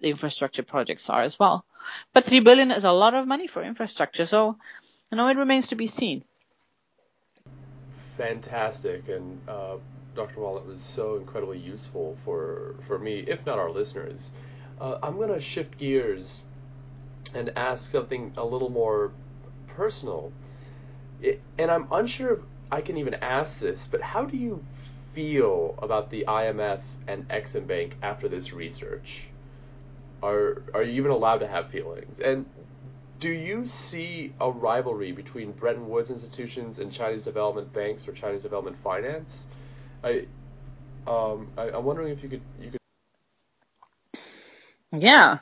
[0.00, 1.64] the infrastructure projects are as well.
[2.12, 4.56] But three billion is a lot of money for infrastructure, so
[5.10, 6.24] you know it remains to be seen.
[7.90, 9.76] Fantastic, and uh,
[10.14, 10.40] Dr.
[10.40, 14.32] Wallet was so incredibly useful for for me, if not our listeners.
[14.80, 16.42] Uh, I'm going to shift gears
[17.34, 19.12] and ask something a little more
[19.66, 20.32] personal.
[21.20, 22.40] It, and I'm unsure if
[22.72, 24.64] I can even ask this, but how do you
[25.12, 29.28] feel about the IMF and Exim Bank after this research?
[30.22, 32.20] Are are you even allowed to have feelings?
[32.20, 32.46] And
[33.20, 38.42] do you see a rivalry between Bretton Woods institutions and Chinese development banks or Chinese
[38.42, 39.46] development finance?
[40.02, 40.26] I,
[41.06, 42.80] um, I am wondering if you could you could.
[44.92, 45.38] Yeah,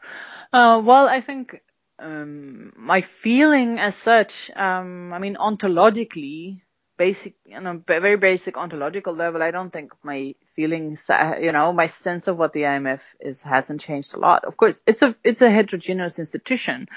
[0.52, 1.62] uh, well, I think
[1.98, 6.60] um, my feeling as such, um, I mean, ontologically,
[6.96, 11.72] basic, on a very basic ontological level, I don't think my feelings, uh, you know,
[11.72, 14.44] my sense of what the IMF is hasn't changed a lot.
[14.44, 16.88] Of course, it's a it's a heterogeneous institution,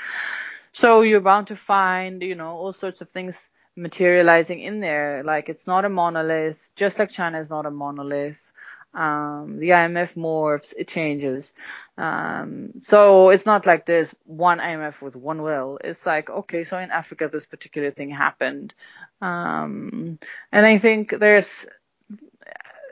[0.71, 5.23] so you're bound to find, you know, all sorts of things materializing in there.
[5.23, 8.53] Like it's not a monolith, just like China is not a monolith.
[8.93, 11.53] Um, the IMF morphs, it changes.
[11.97, 15.79] Um, so it's not like there's one IMF with one will.
[15.81, 18.73] It's like, okay, so in Africa, this particular thing happened.
[19.21, 20.19] Um,
[20.51, 21.65] and I think there's,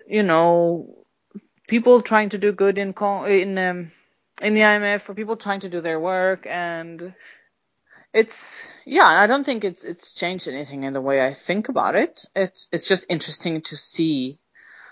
[0.08, 0.96] you know,
[1.68, 2.94] people trying to do good in,
[3.28, 3.92] in, um,
[4.42, 7.13] in the IMF or people trying to do their work and
[8.13, 11.95] it's, yeah, I don't think it's, it's changed anything in the way I think about
[11.95, 12.26] it.
[12.36, 14.39] It's, it's just interesting to see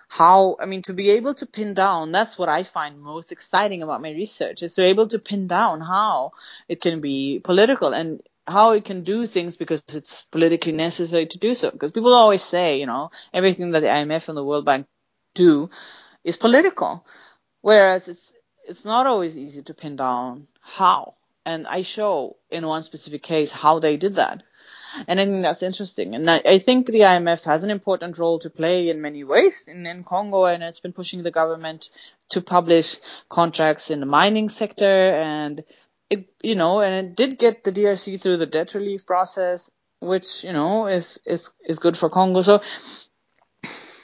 [0.07, 3.83] how, I mean, to be able to pin down, that's what I find most exciting
[3.83, 6.31] about my research, is to be able to pin down how
[6.69, 11.37] it can be political and how it can do things because it's politically necessary to
[11.37, 11.71] do so.
[11.71, 14.87] Because people always say, you know, everything that the IMF and the World Bank
[15.33, 15.69] do
[16.23, 17.05] is political.
[17.61, 18.31] Whereas it's,
[18.65, 21.16] it's not always easy to pin down how.
[21.47, 24.43] And I show in one specific case how they did that.
[25.07, 26.13] And I think that's interesting.
[26.13, 29.63] And I, I, think the IMF has an important role to play in many ways
[29.65, 31.89] in, in Congo, and it's been pushing the government
[32.31, 32.97] to publish
[33.29, 35.63] contracts in the mining sector, and
[36.09, 40.43] it, you know, and it did get the DRC through the debt relief process, which
[40.43, 42.41] you know is is is good for Congo.
[42.41, 42.61] So.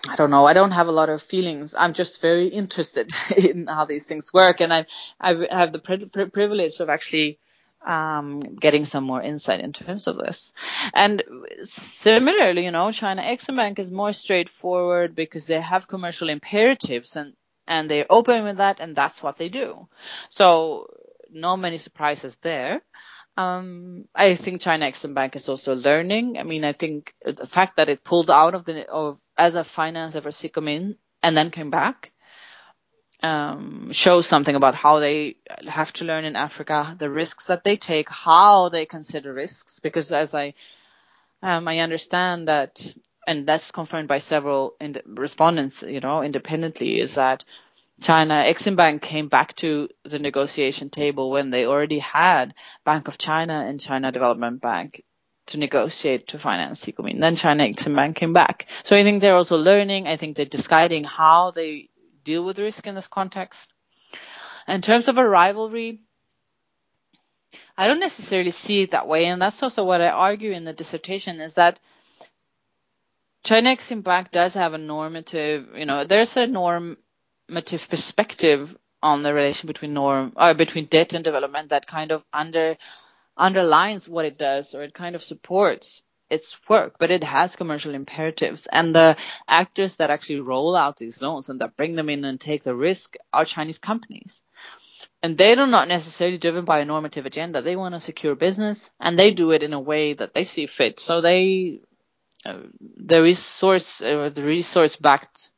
[0.08, 0.46] I don't know.
[0.46, 1.74] I don't have a lot of feelings.
[1.78, 4.86] I'm just very interested in how these things work, and I
[5.20, 7.40] I have the pri- pri- privilege of actually
[7.86, 10.52] um, getting some more insight in terms of this.
[10.94, 11.24] And
[11.64, 17.34] similarly, you know, China Exim Bank is more straightforward because they have commercial imperatives and,
[17.68, 19.88] and they're open with that and that's what they do.
[20.30, 20.88] So
[21.32, 22.82] no many surprises there.
[23.36, 26.38] Um, I think China Exim Bank is also learning.
[26.38, 29.64] I mean, I think the fact that it pulled out of the, of, as a
[29.64, 30.32] finance ever
[30.68, 32.14] in and then came back
[33.24, 37.78] um, shows something about how they have to learn in Africa, the risks that they
[37.78, 39.80] take, how they consider risks.
[39.80, 40.54] Because as I,
[41.42, 42.86] um, I understand that,
[43.26, 44.76] and that's confirmed by several
[45.06, 47.46] respondents, you know, independently, is that
[48.02, 52.54] China Exim Bank came back to the negotiation table when they already had
[52.84, 55.02] Bank of China and China Development Bank
[55.48, 57.20] to negotiate to finance Sicomine.
[57.20, 58.68] Then China Exim Bank came back.
[58.84, 60.08] So I think they're also learning.
[60.08, 61.90] I think they're deciding how they
[62.24, 63.72] deal with risk in this context.
[64.68, 66.00] In terms of a rivalry,
[67.78, 70.74] I don't necessarily see it that way, and that's also what I argue in the
[70.74, 71.80] dissertation is that
[73.44, 79.34] China Exim Bank does have a normative, you know, there's a normative perspective on the
[79.34, 82.78] relation between norm or uh, between debt and development that kind of under
[83.38, 87.94] underlines what it does or it kind of supports its work, but it has commercial
[87.94, 88.68] imperatives.
[88.72, 89.18] And the
[89.48, 92.76] actors that actually roll out these loans and that bring them in and take the
[92.76, 94.42] risk are Chinese companies.
[95.22, 97.62] And they are not necessarily driven by a normative agenda.
[97.62, 100.66] They want to secure business and they do it in a way that they see
[100.66, 101.00] fit.
[101.00, 101.80] So they,
[102.46, 102.58] uh,
[102.98, 105.52] the resource, uh, the resource backed,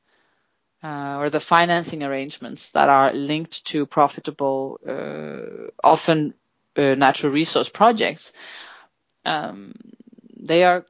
[0.84, 6.36] uh, or the financing arrangements that are linked to profitable, uh, often
[6.78, 8.32] uh, natural resource projects,
[9.26, 9.74] um,
[10.38, 10.86] they are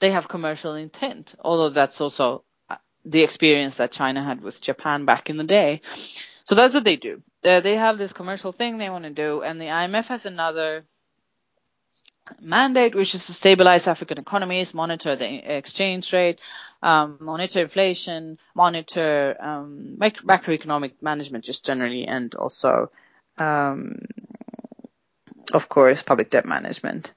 [0.00, 1.34] they have commercial intent.
[1.40, 5.80] Although that's also uh, the experience that China had with Japan back in the day.
[6.44, 7.22] So that's what they do.
[7.42, 10.84] Uh, they have this commercial thing they want to do, and the IMF has another
[12.40, 16.40] mandate, which is to stabilize African economies, monitor the exchange rate,
[16.82, 22.90] um, monitor inflation, monitor um, macroeconomic management just generally, and also,
[23.38, 24.00] um,
[25.52, 27.12] of course, public debt management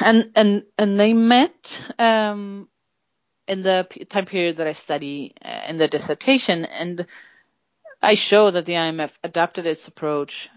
[0.00, 2.68] and and and they met um,
[3.46, 7.06] in the time period that I study uh, in the dissertation, and
[8.02, 10.48] I show that the IMF adapted its approach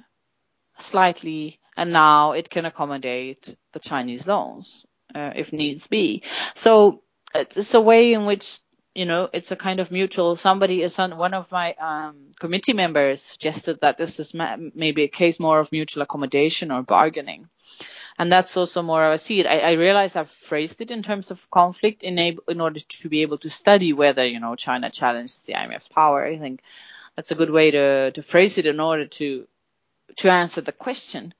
[0.78, 6.24] slightly, and now it can accommodate the Chinese loans uh, if needs be.
[6.56, 7.04] So
[7.36, 8.60] it's a way in which
[8.96, 10.36] you know it's a kind of mutual.
[10.36, 15.04] Somebody is on one of my um, committee members suggested that this is ma- maybe
[15.04, 17.48] a case more of mutual accommodation or bargaining
[18.20, 19.48] and that's also more of a seed.
[19.48, 23.10] I, I realize I've phrased it in terms of conflict in, able, in order to
[23.10, 26.26] be able to study whether, you know, China challenges the IMF's power.
[26.26, 26.62] I think
[27.16, 29.48] that's a good way to, to phrase it in order to,
[30.18, 31.34] to answer the question.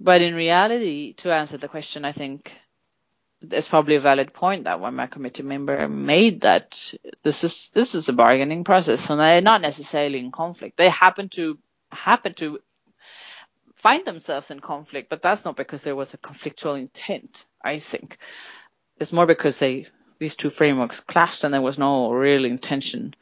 [0.00, 2.50] But in reality, to answer the question, I think
[3.40, 7.94] there's probably a valid point that one my committee member made that this is, this
[7.94, 10.76] is a bargaining process and they're not necessarily in conflict.
[10.76, 11.58] They happen to,
[11.90, 12.58] happen to
[13.76, 18.18] find themselves in conflict, but that's not because there was a conflictual intent, I think.
[18.98, 19.86] It's more because they,
[20.18, 23.14] these two frameworks clashed and there was no real intention.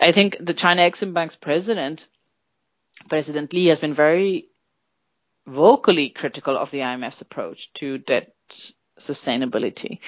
[0.00, 2.06] I think the China Exim Bank's president,
[3.08, 4.48] President Li, has been very
[5.46, 8.32] vocally critical of the IMF's approach to debt
[8.98, 10.00] sustainability.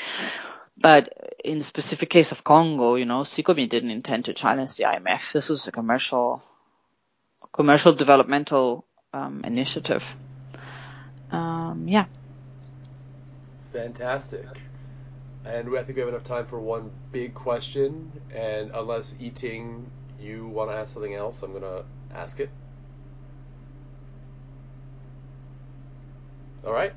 [0.76, 1.12] But
[1.44, 5.32] in the specific case of Congo, you know, Sicomine didn't intend to challenge the IMF.
[5.32, 6.42] This was a commercial,
[7.52, 10.16] commercial developmental um, initiative.
[11.30, 12.06] Um, yeah.
[13.72, 14.46] Fantastic.
[15.44, 18.12] And I think we have enough time for one big question.
[18.34, 19.84] And unless Yiting,
[20.20, 21.84] you want to ask something else, I'm going to
[22.14, 22.50] ask it.
[26.64, 26.92] All right.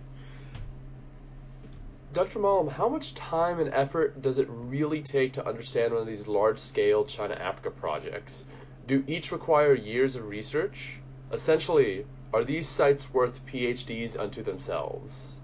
[2.14, 2.38] Dr.
[2.38, 6.28] Malm, how much time and effort does it really take to understand one of these
[6.28, 8.46] large scale China Africa projects?
[8.86, 11.00] Do each require years of research?
[11.32, 15.40] Essentially, are these sites worth PhDs unto themselves?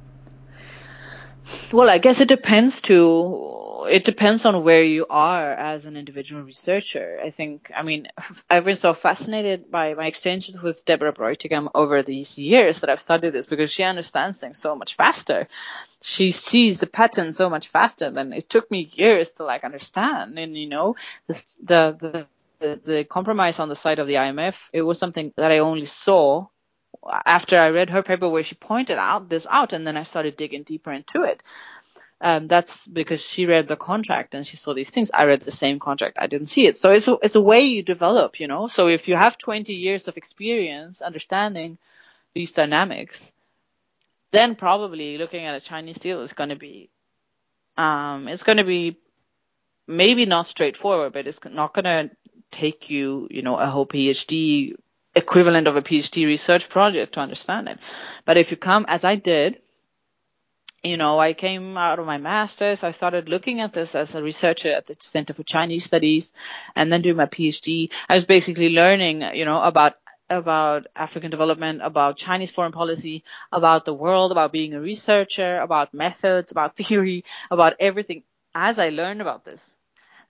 [1.74, 3.59] Well, I guess it depends to
[3.90, 7.20] it depends on where you are as an individual researcher.
[7.24, 8.08] I think, I mean,
[8.50, 13.00] I've been so fascinated by my exchanges with Deborah Brautigam over these years that I've
[13.02, 15.48] studied this because she understands things so much faster.
[16.02, 20.40] She sees the pattern so much faster than it took me years to like understand.
[20.40, 20.96] And you know,
[21.28, 22.28] the the
[22.60, 25.86] the, the compromise on the side of the IMF, it was something that I only
[25.86, 26.48] saw
[27.26, 30.36] after I read her paper where she pointed out this out, and then I started
[30.36, 31.44] digging deeper into it.
[32.22, 35.10] Um, that's because she read the contract and she saw these things.
[35.14, 36.18] I read the same contract.
[36.20, 36.78] I didn't see it.
[36.78, 38.68] So it's a, it's a way you develop, you know?
[38.68, 41.78] So if you have 20 years of experience understanding
[42.34, 43.32] these dynamics,
[44.32, 46.90] then probably looking at a Chinese deal is going to be,
[47.78, 48.98] um, it's going to be
[49.88, 52.12] maybe not straightforward, but it's not going to
[52.52, 54.74] take you, you know, a whole PhD
[55.16, 57.80] equivalent of a PhD research project to understand it.
[58.26, 59.62] But if you come, as I did,
[60.84, 62.84] you know, I came out of my master's.
[62.84, 66.32] I started looking at this as a researcher at the Center for Chinese Studies
[66.76, 67.88] and then doing my PhD.
[68.08, 69.96] I was basically learning, you know, about
[70.30, 75.94] about African development, about Chinese foreign policy, about the world, about being a researcher, about
[75.94, 78.24] methods, about theory, about everything
[78.54, 79.76] as I learned about this.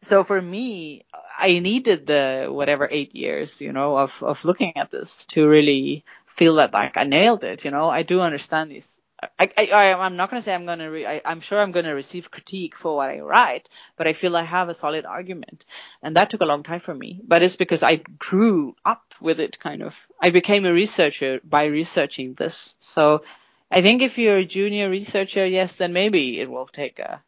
[0.01, 1.05] So for me,
[1.37, 6.05] I needed the whatever eight years, you know, of, of looking at this to really
[6.25, 8.98] feel that like I nailed it, you know, I do understand these.
[9.37, 11.71] I, I, I'm not going to say I'm going to, re- I, I'm sure I'm
[11.71, 13.67] going to receive critique for what I write,
[13.97, 15.65] but I feel I have a solid argument.
[16.01, 19.39] And that took a long time for me, but it's because I grew up with
[19.39, 19.97] it kind of.
[20.21, 22.75] I became a researcher by researching this.
[22.79, 23.23] So
[23.69, 27.21] I think if you're a junior researcher, yes, then maybe it will take a,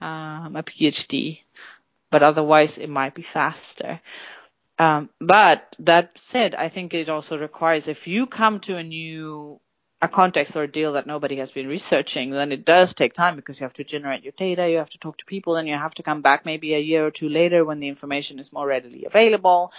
[0.00, 1.40] um, a PhD,
[2.10, 4.00] but otherwise it might be faster.
[4.78, 9.60] Um, but that said, I think it also requires if you come to a new
[10.02, 13.36] a context or a deal that nobody has been researching, then it does take time
[13.36, 15.74] because you have to generate your data, you have to talk to people, and you
[15.74, 18.66] have to come back maybe a year or two later when the information is more
[18.66, 19.72] readily available,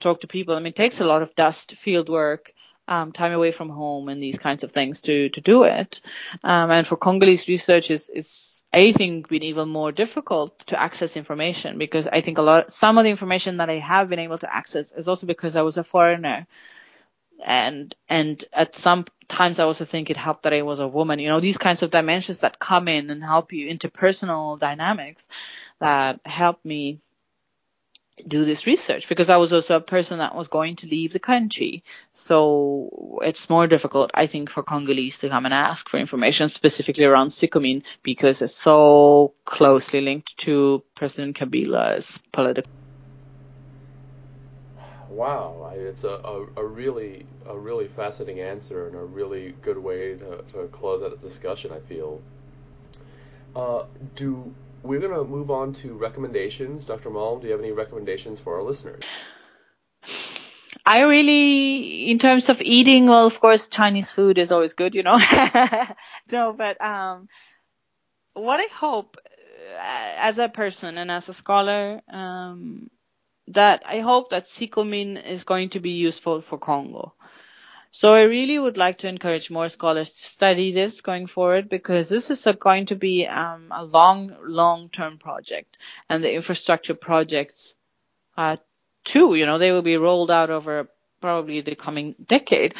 [0.00, 0.54] talk to people.
[0.54, 2.52] I mean, it takes a lot of dust, field work,
[2.88, 6.00] um, time away from home, and these kinds of things to to do it.
[6.42, 11.16] Um, and for Congolese research, is is I think been even more difficult to access
[11.16, 14.38] information because I think a lot, some of the information that I have been able
[14.38, 16.46] to access is also because I was a foreigner.
[17.44, 21.18] And, and at some times I also think it helped that I was a woman,
[21.18, 25.28] you know, these kinds of dimensions that come in and help you interpersonal dynamics
[25.78, 27.00] that helped me
[28.26, 31.18] do this research because I was also a person that was going to leave the
[31.18, 31.84] country.
[32.12, 37.04] So it's more difficult, I think, for Congolese to come and ask for information specifically
[37.04, 42.70] around Sicomine because it's so closely linked to President Kabila's political.
[45.20, 50.14] Wow, it's a, a, a, really a really fascinating answer and a really good way
[50.16, 51.72] to, to close out a discussion.
[51.72, 52.22] I feel.
[53.54, 56.86] Uh, do we're going to move on to recommendations.
[56.86, 57.10] Dr.
[57.10, 59.04] Malm, do you have any recommendations for our listeners?
[60.86, 65.02] I really, in terms of eating, well, of course, Chinese food is always good, you
[65.02, 65.18] know.
[66.32, 67.28] no, but um,
[68.32, 72.88] what I hope uh, as a person and as a scholar, um,
[73.50, 77.14] that I hope that Sicomine is going to be useful for Congo.
[77.92, 82.08] So I really would like to encourage more scholars to study this going forward because
[82.08, 85.78] this is a, going to be um, a long, long-term project,
[86.08, 87.74] and the infrastructure projects
[88.36, 88.56] uh,
[89.02, 89.34] too.
[89.34, 90.88] You know, they will be rolled out over
[91.20, 92.76] probably the coming decade.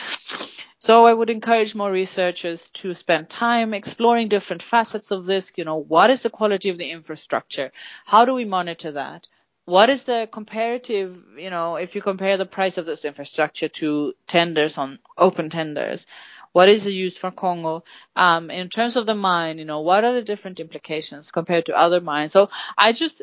[0.78, 5.52] So I would encourage more researchers to spend time exploring different facets of this.
[5.56, 7.72] You know, what is the quality of the infrastructure?
[8.06, 9.26] How do we monitor that?
[9.64, 14.14] What is the comparative, you know, if you compare the price of this infrastructure to
[14.26, 16.06] tenders on open tenders,
[16.52, 17.84] what is the use for Congo?
[18.16, 21.76] Um, in terms of the mine, you know, what are the different implications compared to
[21.76, 22.32] other mines?
[22.32, 23.22] So I just,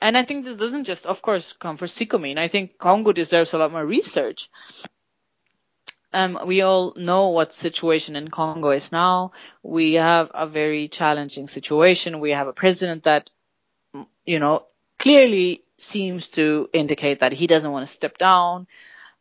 [0.00, 2.38] and I think this doesn't just, of course, come for Sicomine.
[2.38, 4.50] I think Congo deserves a lot more research.
[6.12, 9.30] Um, we all know what situation in Congo is now.
[9.62, 12.18] We have a very challenging situation.
[12.18, 13.30] We have a president that,
[14.24, 14.66] you know,
[15.00, 18.66] clearly seems to indicate that he doesn't want to step down.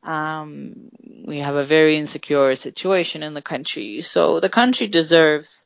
[0.04, 0.90] Um,
[1.26, 4.02] we have a very insecure situation in the country.
[4.02, 5.66] So the country deserves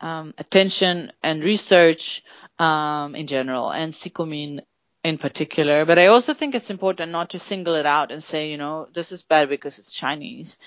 [0.00, 2.22] um, attention and research
[2.58, 4.60] um, in general, and Sicomine
[5.02, 5.84] in particular.
[5.84, 8.88] But I also think it's important not to single it out and say, you know,
[8.92, 10.58] this is bad because it's Chinese.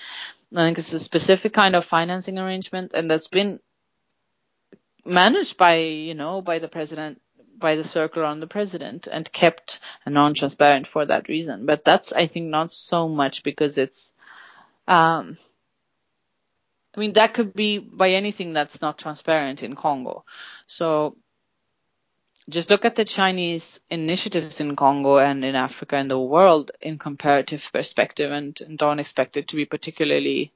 [0.54, 3.60] I think it's a specific kind of financing arrangement, and that's been
[5.04, 7.20] managed by, you know, by the president
[7.58, 11.66] by the circle around the president and kept non-transparent for that reason.
[11.66, 14.12] But that's, I think, not so much because it's,
[14.86, 15.36] um,
[16.96, 20.24] I mean, that could be by anything that's not transparent in Congo.
[20.66, 21.16] So
[22.48, 26.98] just look at the Chinese initiatives in Congo and in Africa and the world in
[26.98, 30.52] comparative perspective and, and don't expect it to be particularly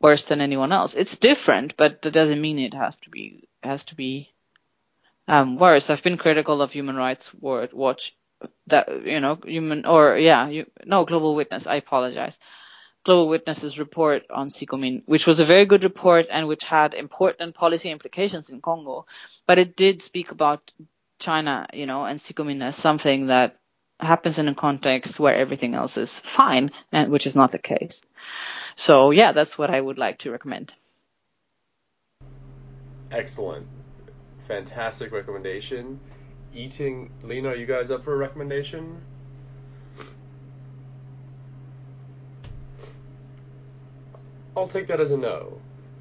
[0.00, 0.94] worse than anyone else.
[0.94, 4.31] It's different, but that doesn't mean it has to be, has to be
[5.28, 5.90] um, worse.
[5.90, 8.16] I've been critical of Human Rights Watch,
[8.66, 11.66] that you know, human or yeah, you, no, Global Witness.
[11.66, 12.38] I apologize.
[13.04, 17.54] Global Witness's report on Sicomine, which was a very good report and which had important
[17.54, 19.06] policy implications in Congo,
[19.46, 20.72] but it did speak about
[21.18, 23.58] China, you know, and Sicomine as something that
[23.98, 28.02] happens in a context where everything else is fine, and which is not the case.
[28.76, 30.72] So yeah, that's what I would like to recommend.
[33.10, 33.66] Excellent
[34.52, 35.98] fantastic recommendation.
[36.54, 39.00] Yiting, Lina, are you guys up for a recommendation?
[44.54, 45.58] I'll take that as a no.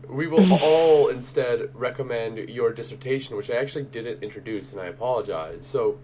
[0.10, 5.66] We will all instead recommend your dissertation, which I actually didn't introduce, and I apologize.
[5.66, 5.98] So,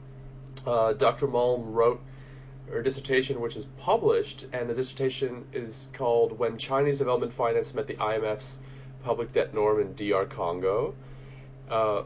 [0.66, 1.28] uh, Dr.
[1.28, 2.02] Malm wrote
[2.72, 7.88] her dissertation, which is published, and the dissertation is called When Chinese Development Finance Met
[7.88, 8.62] the IMF's
[9.04, 10.96] Public Debt Norm in DR Congo.
[11.70, 12.04] Uh,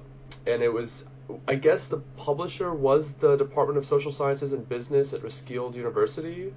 [0.47, 1.05] and it was
[1.47, 6.53] I guess the publisher was the Department of Social Sciences and Business at Roskilde University.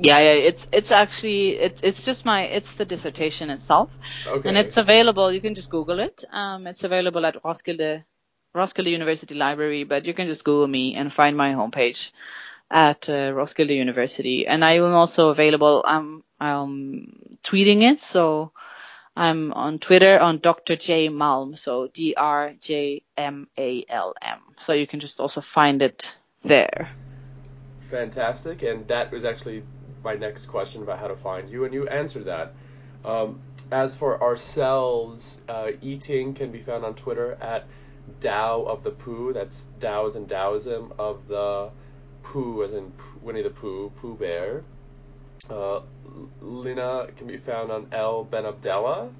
[0.00, 4.48] Yeah, yeah, it's it's actually it's it's just my it's the dissertation itself, okay.
[4.48, 5.32] and it's available.
[5.32, 6.24] You can just Google it.
[6.30, 8.04] Um, it's available at Roskilde
[8.54, 12.12] Roskilde University Library, but you can just Google me and find my homepage
[12.70, 14.46] at uh, Roskilde University.
[14.46, 15.82] And I am also available.
[15.84, 18.52] I'm I'm tweeting it, so
[19.18, 20.76] I'm on Twitter on Dr.
[20.76, 24.38] J Malm, so D R J M A L M.
[24.58, 26.88] So you can just also find it there.
[27.80, 29.64] Fantastic, and that was actually
[30.04, 32.54] my next question about how to find you, and you answered that.
[33.04, 33.40] Um,
[33.72, 37.66] as for ourselves, uh, Yiting can be found on Twitter at
[38.20, 39.32] Tao of the Pooh.
[39.32, 41.70] That's Tao as in Taoism of the
[42.22, 44.62] Pooh as in Winnie the Pooh, Pooh Bear.
[45.50, 45.80] Uh,
[46.40, 49.10] Lina can be found on L Benabdallah,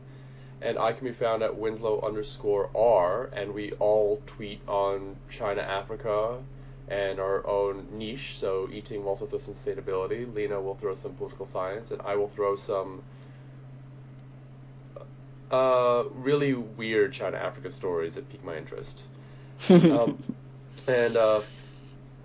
[0.60, 5.62] and I can be found at Winslow underscore R, and we all tweet on China
[5.62, 6.38] Africa
[6.88, 8.36] and our own niche.
[8.38, 10.32] So Yiting will also throw some sustainability.
[10.34, 13.02] Lina will throw some political science, and I will throw some
[15.50, 19.04] uh, really weird China Africa stories that pique my interest.
[19.70, 20.18] um,
[20.86, 21.40] and uh,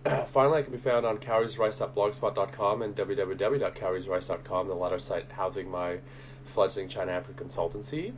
[0.28, 5.98] finally, I can be found on cowriesrice.blogspot.com and www.cowriesrice.com, the latter site housing my
[6.46, 8.14] fledgling China Africa consultancy.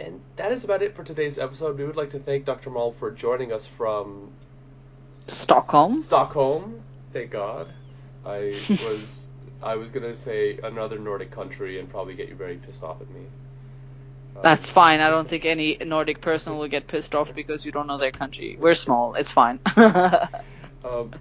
[0.00, 1.78] And that is about it for today's episode.
[1.78, 2.70] We would like to thank Dr.
[2.70, 4.30] Malm for joining us from
[5.20, 6.00] Stockholm.
[6.00, 6.80] Stockholm,
[7.12, 7.68] thank God.
[8.26, 9.28] I was
[9.62, 13.10] I was gonna say another Nordic country and probably get you very pissed off at
[13.10, 13.20] me.
[14.36, 15.00] Um, That's fine.
[15.00, 18.10] I don't think any Nordic person will get pissed off because you don't know their
[18.10, 18.56] country.
[18.58, 19.14] We're small.
[19.14, 19.60] It's fine.
[20.84, 21.12] Um,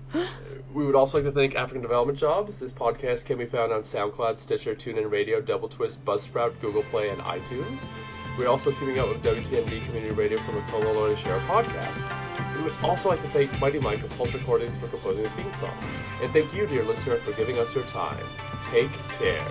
[0.74, 2.60] we would also like to thank African Development Jobs.
[2.60, 7.10] This podcast can be found on SoundCloud, Stitcher, TuneIn Radio, Double Twist, Buzzsprout, Google Play,
[7.10, 7.86] and iTunes.
[8.38, 12.58] We're also teaming up with WTMD Community Radio from Macomb, to share our podcast.
[12.58, 15.54] We would also like to thank Mighty Mike of Pulse Recordings for composing the theme
[15.54, 15.78] song.
[16.22, 18.26] And thank you, dear listener, for giving us your time.
[18.62, 19.48] Take care.